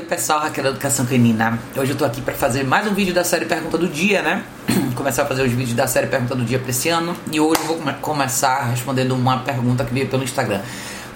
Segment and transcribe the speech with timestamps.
[0.00, 1.58] Salve pessoal, Raquel da Educação Canina.
[1.76, 4.44] Hoje eu tô aqui para fazer mais um vídeo da série Pergunta do Dia, né?
[4.94, 7.14] Começar a fazer os vídeos da série Pergunta do Dia para esse ano.
[7.30, 10.60] E hoje eu vou come começar respondendo uma pergunta que veio pelo Instagram.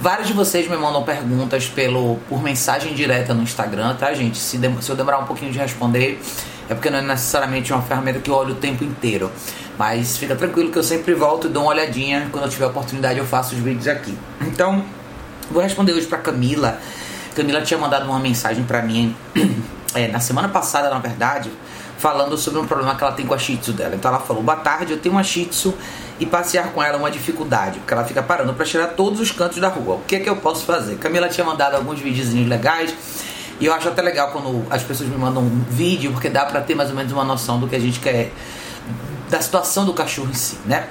[0.00, 4.38] Vários de vocês me mandam perguntas pelo, por mensagem direta no Instagram, tá, gente?
[4.38, 6.20] Se, se eu demorar um pouquinho de responder,
[6.68, 9.30] é porque não é necessariamente uma ferramenta que eu olho o tempo inteiro.
[9.78, 12.28] Mas fica tranquilo que eu sempre volto e dou uma olhadinha.
[12.30, 14.16] Quando eu tiver oportunidade, eu faço os vídeos aqui.
[14.42, 14.84] Então,
[15.50, 16.78] vou responder hoje para Camila.
[17.34, 19.14] Camila tinha mandado uma mensagem para mim
[19.94, 21.50] é, na semana passada, na verdade,
[21.98, 23.94] falando sobre um problema que ela tem com a Shih Tzu dela.
[23.94, 25.74] Então ela falou: Boa tarde, eu tenho uma Shih Tzu
[26.20, 29.32] e passear com ela é uma dificuldade, porque ela fica parando para tirar todos os
[29.32, 29.96] cantos da rua.
[29.96, 30.96] O que é que eu posso fazer?
[30.96, 32.94] Camila tinha mandado alguns videozinhos legais.
[33.60, 36.60] E eu acho até legal quando as pessoas me mandam um vídeo, porque dá pra
[36.60, 38.32] ter mais ou menos uma noção do que a gente quer,
[39.30, 40.88] da situação do cachorro em si, né?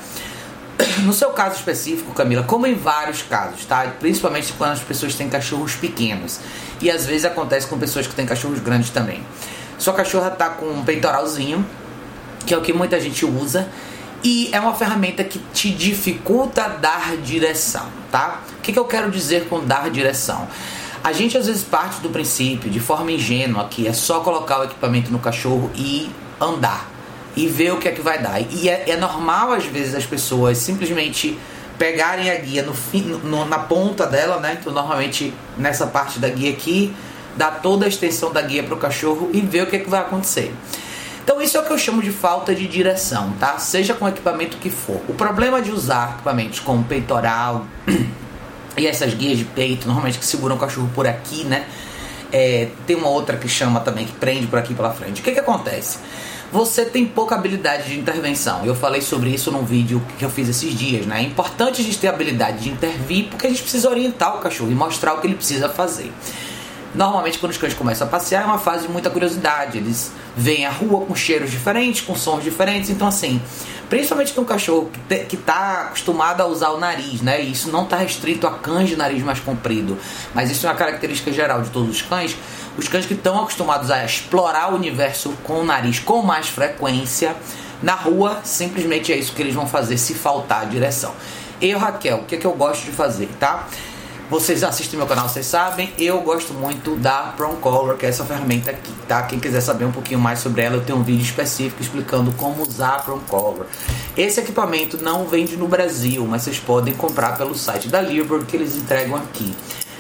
[1.04, 3.94] No seu caso específico, Camila, como em vários casos, tá?
[4.00, 6.40] Principalmente quando as pessoas têm cachorros pequenos.
[6.82, 9.24] E às vezes acontece com pessoas que têm cachorros grandes também.
[9.78, 11.66] Sua cachorra tá com um peitoralzinho,
[12.46, 13.70] que é o que muita gente usa,
[14.24, 18.42] e é uma ferramenta que te dificulta dar direção, tá?
[18.58, 20.48] O que, que eu quero dizer com dar direção?
[21.04, 24.64] A gente às vezes parte do princípio, de forma ingênua, que é só colocar o
[24.64, 26.93] equipamento no cachorro e andar
[27.36, 28.40] e ver o que é que vai dar.
[28.42, 31.38] E é, é normal, às vezes, as pessoas simplesmente
[31.78, 34.58] pegarem a guia no, fim, no, na ponta dela, né?
[34.60, 36.96] Então, normalmente, nessa parte da guia aqui,
[37.36, 39.90] dá toda a extensão da guia para o cachorro e ver o que é que
[39.90, 40.54] vai acontecer.
[41.24, 43.58] Então, isso é o que eu chamo de falta de direção, tá?
[43.58, 45.02] Seja com equipamento que for.
[45.08, 47.66] O problema de usar equipamentos como peitoral
[48.78, 51.66] e essas guias de peito, normalmente que seguram o cachorro por aqui, né?
[52.34, 55.22] É, tem uma outra que chama também, que prende por aqui pela frente.
[55.22, 56.00] O que, que acontece?
[56.54, 58.64] você tem pouca habilidade de intervenção.
[58.64, 61.22] Eu falei sobre isso num vídeo que eu fiz esses dias, né?
[61.22, 64.72] É importante a gente ter habilidade de intervir porque a gente precisa orientar o cachorro
[64.72, 66.14] e mostrar o que ele precisa fazer.
[66.94, 69.78] Normalmente, quando os cães começam a passear, é uma fase de muita curiosidade.
[69.78, 72.90] Eles veem a rua com cheiros diferentes, com sons diferentes.
[72.90, 73.42] Então, assim,
[73.90, 74.92] principalmente que um cachorro
[75.28, 77.44] que está acostumado a usar o nariz, né?
[77.44, 79.98] E isso não está restrito a cães de nariz mais comprido,
[80.34, 82.36] mas isso é uma característica geral de todos os cães.
[82.78, 87.36] Os cães que estão acostumados a explorar o universo com o nariz com mais frequência,
[87.82, 91.14] na rua, simplesmente é isso que eles vão fazer se faltar a direção.
[91.62, 93.68] Eu, Raquel, o que, é que eu gosto de fazer, tá?
[94.30, 98.24] Vocês assistem meu canal, vocês sabem, eu gosto muito da Prong Color, que é essa
[98.24, 99.22] ferramenta aqui, tá?
[99.24, 102.64] Quem quiser saber um pouquinho mais sobre ela, eu tenho um vídeo específico explicando como
[102.64, 103.66] usar a Prong Color.
[104.16, 108.56] Esse equipamento não vende no Brasil, mas vocês podem comprar pelo site da Liberty que
[108.56, 109.54] eles entregam aqui.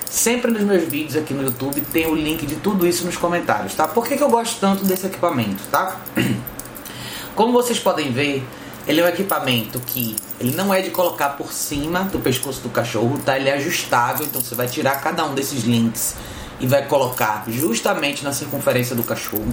[0.09, 3.75] Sempre nos meus vídeos aqui no YouTube tem o link de tudo isso nos comentários,
[3.75, 3.87] tá?
[3.87, 5.99] Por que, que eu gosto tanto desse equipamento, tá?
[7.35, 8.43] Como vocês podem ver,
[8.87, 12.69] ele é um equipamento que ele não é de colocar por cima do pescoço do
[12.69, 13.39] cachorro, tá?
[13.39, 16.15] Ele é ajustável, então você vai tirar cada um desses links
[16.59, 19.47] e vai colocar justamente na circunferência do cachorro.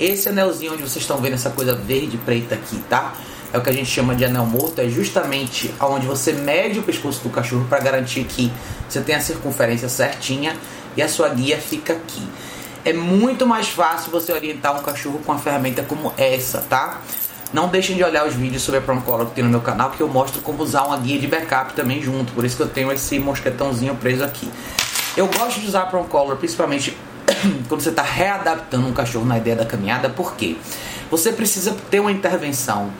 [0.00, 3.14] Esse anelzinho onde vocês estão vendo essa coisa verde preta aqui, tá?
[3.52, 6.82] É o que a gente chama de anel morto, é justamente onde você mede o
[6.82, 8.50] pescoço do cachorro para garantir que
[8.88, 10.56] você tem a circunferência certinha
[10.96, 12.26] e a sua guia fica aqui.
[12.84, 17.00] É muito mais fácil você orientar um cachorro com uma ferramenta como essa, tá?
[17.52, 19.90] Não deixem de olhar os vídeos sobre a Prom Color que tem no meu canal,
[19.90, 22.32] porque eu mostro como usar uma guia de backup também junto.
[22.32, 24.50] Por isso que eu tenho esse mosquetãozinho preso aqui.
[25.14, 26.96] Eu gosto de usar a Prom Color principalmente
[27.68, 30.56] quando você está readaptando um cachorro na ideia da caminhada, porque
[31.10, 32.90] você precisa ter uma intervenção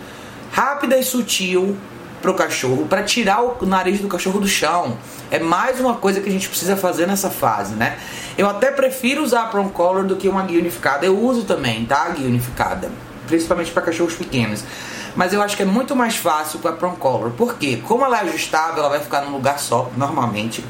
[0.51, 1.75] rápida e sutil
[2.21, 4.99] para o cachorro, para tirar o nariz do cachorro do chão.
[5.31, 7.99] É mais uma coisa que a gente precisa fazer nessa fase, né?
[8.37, 11.07] Eu até prefiro usar a Prom Color do que uma guia unificada.
[11.07, 12.03] Eu uso também, tá?
[12.03, 12.91] A guia unificada
[13.33, 14.63] principalmente para cachorros pequenos.
[15.17, 17.31] Mas eu acho que é muito mais fácil com a Prong Color.
[17.31, 20.63] Porque como ela é ajustável, ela vai ficar num lugar só, normalmente.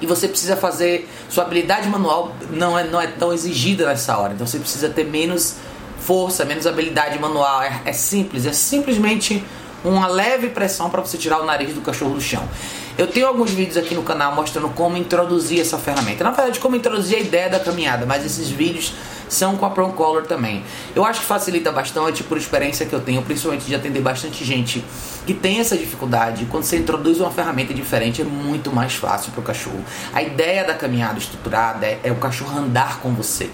[0.00, 1.08] E você precisa fazer.
[1.28, 4.34] Sua habilidade manual não é, não é tão exigida nessa hora.
[4.34, 5.56] Então você precisa ter menos
[5.98, 7.62] força, menos habilidade manual.
[7.62, 9.44] É, é simples, é simplesmente
[9.84, 12.48] uma leve pressão para você tirar o nariz do cachorro do chão.
[12.96, 16.22] Eu tenho alguns vídeos aqui no canal mostrando como introduzir essa ferramenta.
[16.22, 18.94] Na verdade, como introduzir a ideia da caminhada, mas esses vídeos
[19.28, 20.64] são com a Prong Color também.
[20.94, 24.84] Eu acho que facilita bastante por experiência que eu tenho, principalmente de atender bastante gente
[25.26, 26.46] que tem essa dificuldade.
[26.50, 29.82] Quando você introduz uma ferramenta diferente, é muito mais fácil para o cachorro.
[30.12, 33.50] A ideia da caminhada estruturada é, é o cachorro andar com você.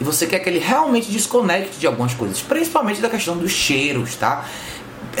[0.00, 4.16] E você quer que ele realmente desconecte de algumas coisas, principalmente da questão dos cheiros,
[4.16, 4.46] tá?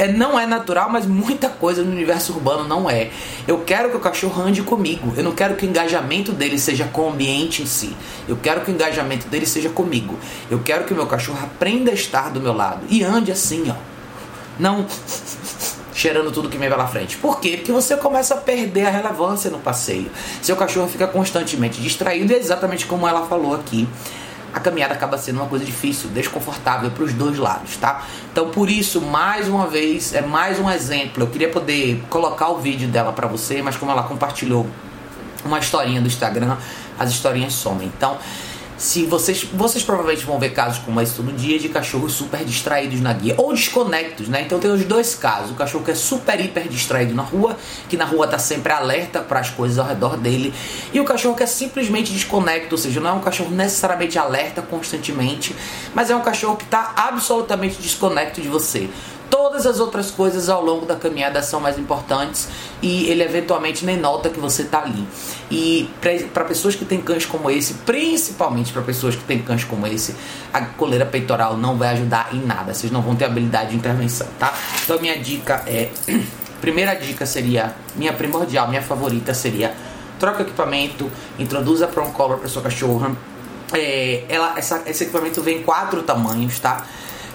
[0.00, 3.10] É, não é natural, mas muita coisa no universo urbano não é.
[3.46, 5.12] Eu quero que o cachorro ande comigo.
[5.14, 7.94] Eu não quero que o engajamento dele seja com o ambiente em si.
[8.26, 10.18] Eu quero que o engajamento dele seja comigo.
[10.50, 13.70] Eu quero que o meu cachorro aprenda a estar do meu lado e ande assim,
[13.70, 13.74] ó.
[14.58, 14.86] Não
[15.92, 17.18] cheirando tudo que vem pela frente.
[17.18, 17.58] Por quê?
[17.58, 20.10] Porque você começa a perder a relevância no passeio.
[20.40, 23.86] Seu cachorro fica constantemente distraído é exatamente como ela falou aqui
[24.52, 28.04] a caminhada acaba sendo uma coisa difícil, desconfortável para os dois lados, tá?
[28.32, 31.22] Então, por isso, mais uma vez, é mais um exemplo.
[31.22, 34.66] Eu queria poder colocar o vídeo dela para você, mas como ela compartilhou
[35.44, 36.56] uma historinha do Instagram,
[36.98, 37.90] as historinhas somem.
[37.96, 38.18] Então,
[38.80, 42.98] se vocês, vocês provavelmente vão ver casos como esse todo dia de cachorros super distraídos
[43.02, 44.40] na guia ou desconectos, né?
[44.40, 47.58] Então tem os dois casos: o cachorro que é super hiper distraído na rua,
[47.90, 50.54] que na rua tá sempre alerta para as coisas ao redor dele,
[50.94, 54.62] e o cachorro que é simplesmente desconecto, ou seja, não é um cachorro necessariamente alerta
[54.62, 55.54] constantemente,
[55.94, 58.88] mas é um cachorro que está absolutamente desconecto de você.
[59.30, 62.48] Todas as outras coisas ao longo da caminhada são mais importantes
[62.82, 65.06] e ele eventualmente nem nota que você está ali.
[65.50, 65.88] E
[66.34, 70.16] para pessoas que têm cães como esse, principalmente para pessoas que têm cães como esse,
[70.52, 72.74] a coleira peitoral não vai ajudar em nada.
[72.74, 74.52] Vocês não vão ter habilidade de intervenção, tá?
[74.84, 75.90] Então minha dica é,
[76.60, 79.72] primeira dica seria, minha primordial, minha favorita seria
[80.20, 83.16] troca equipamento, introduza prong collar para sua cachorra.
[83.72, 86.84] É, ela, essa, esse equipamento vem em quatro tamanhos, tá?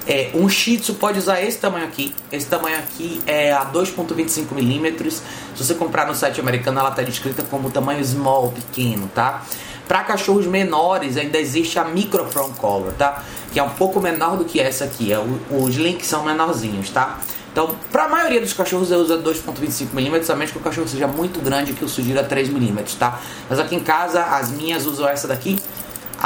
[0.07, 2.13] É, um Shih Tzu pode usar esse tamanho aqui.
[2.31, 5.21] Esse tamanho aqui é a 2.25 milímetros.
[5.55, 9.43] Se você comprar no site americano, ela está descrita como tamanho small, pequeno, tá?
[9.87, 13.23] Para cachorros menores, ainda existe a Micro Prong Collar, tá?
[13.51, 15.11] Que é um pouco menor do que essa aqui.
[15.11, 17.19] É, os links são menorzinhos, tá?
[17.55, 21.07] Então, para a maioria dos cachorros eu uso 2.25mm, a menos que o cachorro seja
[21.07, 23.21] muito grande, que eu sugiro a 3mm, tá?
[23.49, 25.57] Mas aqui em casa, as minhas usam essa daqui,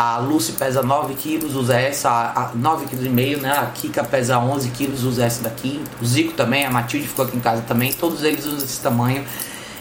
[0.02, 3.52] a Lucy pesa 9 quilos, usa essa, a 9 kg e meio, né?
[3.52, 5.84] A Kika pesa 11 quilos, usa essa daqui.
[6.02, 7.92] O Zico também, a Matilde ficou aqui em casa também.
[7.92, 9.26] Todos eles usam esse tamanho.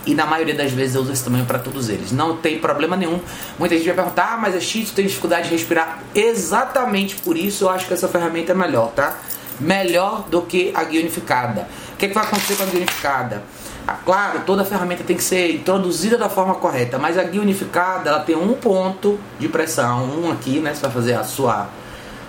[0.04, 2.10] E na maioria das vezes eu uso esse tamanho para todos eles.
[2.10, 3.20] Não tem problema nenhum.
[3.60, 6.00] Muita gente vai perguntar, ah, mas é X, tem dificuldade de respirar.
[6.12, 9.16] Exatamente por isso eu acho que essa ferramenta é melhor, tá?
[9.60, 11.68] Melhor do que a guia unificada.
[11.92, 13.42] O que, é que vai acontecer com a guia unificada?
[13.86, 18.10] Ah, claro, toda ferramenta tem que ser introduzida da forma correta, mas a guia unificada
[18.10, 20.74] ela tem um ponto de pressão, um aqui, né?
[20.74, 21.68] Você vai fazer a sua.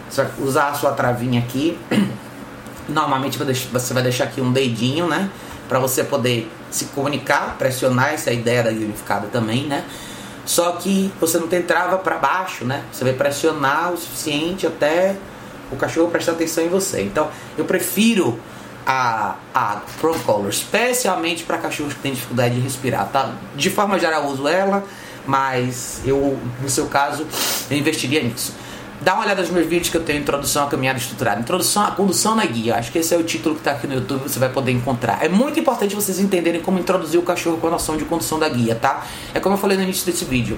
[0.10, 1.78] Você vai usar a sua travinha aqui.
[2.88, 5.30] Normalmente você vai deixar aqui um dedinho, né?
[5.68, 9.84] Para você poder se comunicar, pressionar, essa é ideia da guia unificada também, né?
[10.46, 12.84] Só que você não tem trava para baixo, né?
[12.92, 15.16] Você vai pressionar o suficiente até
[15.72, 17.02] o cachorro prestar atenção em você.
[17.02, 18.40] Então, eu prefiro
[18.86, 23.34] a, a Pro Color, especialmente para cachorros que têm dificuldade de respirar, tá?
[23.56, 24.84] De forma geral, eu uso ela,
[25.26, 27.28] mas eu, no seu caso,
[27.70, 28.54] eu investiria nisso.
[29.02, 31.40] Dá uma olhada nos meus vídeos que eu tenho Introdução à Caminhada Estruturada.
[31.40, 32.76] Introdução à Condução na Guia.
[32.76, 35.24] Acho que esse é o título que está aqui no YouTube, você vai poder encontrar.
[35.24, 38.50] É muito importante vocês entenderem como introduzir o cachorro com a noção de condução da
[38.50, 39.06] guia, tá?
[39.34, 40.58] É como eu falei no início desse vídeo.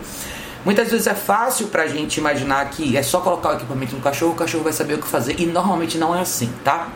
[0.63, 4.33] Muitas vezes é fácil pra gente imaginar que é só colocar o equipamento no cachorro,
[4.33, 5.39] o cachorro vai saber o que fazer.
[5.39, 6.89] E normalmente não é assim, tá?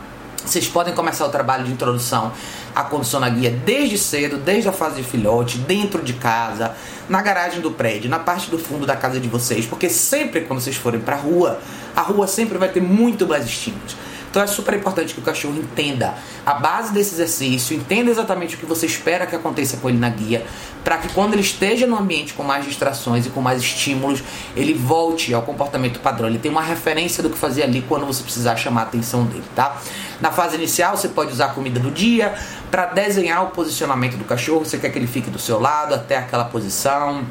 [0.46, 2.32] Vocês podem começar o trabalho de introdução
[2.76, 6.76] à condução na guia desde cedo, desde a fase de filhote, dentro de casa,
[7.10, 10.60] na garagem do prédio, na parte do fundo da casa de vocês, porque sempre quando
[10.60, 11.60] vocês forem para a rua,
[11.96, 13.98] a rua sempre vai ter muito mais estímulos.
[14.36, 16.14] Então é super importante que o cachorro entenda
[16.46, 20.10] a base desse exercício, entenda exatamente o que você espera que aconteça com ele na
[20.10, 20.46] guia,
[20.84, 24.22] para que quando ele esteja no ambiente com mais distrações e com mais estímulos,
[24.54, 26.28] ele volte ao comportamento padrão.
[26.28, 29.46] Ele tem uma referência do que fazer ali quando você precisar chamar a atenção dele,
[29.56, 29.78] tá?
[30.20, 32.36] Na fase inicial, você pode usar a comida do dia
[32.70, 34.66] para desenhar o posicionamento do cachorro.
[34.66, 37.24] Você quer que ele fique do seu lado até aquela posição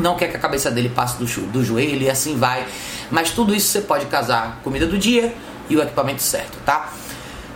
[0.00, 2.64] não quer que a cabeça dele passe do, do joelho e assim vai.
[3.10, 5.34] Mas tudo isso você pode casar comida do dia,
[5.68, 6.92] e o equipamento certo, tá?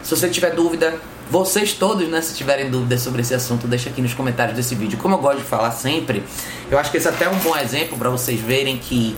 [0.02, 0.98] Se você tiver dúvida,
[1.30, 4.98] vocês todos, né, se tiverem dúvidas sobre esse assunto, deixa aqui nos comentários desse vídeo.
[4.98, 6.22] Como eu gosto de falar sempre,
[6.70, 9.16] eu acho que esse é até um bom exemplo para vocês verem que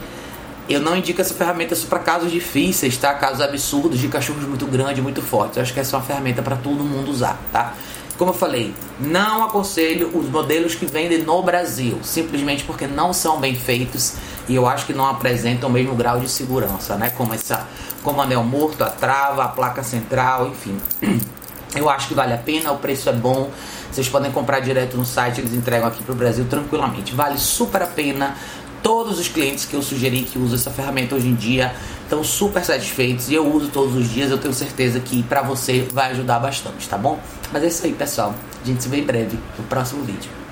[0.68, 3.12] eu não indico essa ferramenta só para casos difíceis, tá?
[3.14, 5.56] Casos absurdos de cachorros muito grandes, muito fortes.
[5.56, 7.74] Eu acho que essa é uma ferramenta para todo mundo usar, tá?
[8.16, 13.40] Como eu falei, não aconselho os modelos que vendem no Brasil, simplesmente porque não são
[13.40, 14.14] bem feitos
[14.48, 17.10] e eu acho que não apresentam o mesmo grau de segurança, né?
[17.10, 17.66] Como essa,
[18.02, 20.76] como anel morto, a trava, a placa central, enfim.
[21.74, 23.50] Eu acho que vale a pena, o preço é bom.
[23.90, 27.12] Vocês podem comprar direto no site, eles entregam aqui para o Brasil tranquilamente.
[27.14, 28.36] Vale super a pena.
[28.80, 32.64] Todos os clientes que eu sugeri que usam essa ferramenta hoje em dia estão super
[32.64, 34.30] satisfeitos e eu uso todos os dias.
[34.30, 37.18] Eu tenho certeza que para você vai ajudar bastante, tá bom?
[37.52, 38.34] Mas é isso aí, pessoal.
[38.62, 40.43] A gente se vê em breve no próximo vídeo.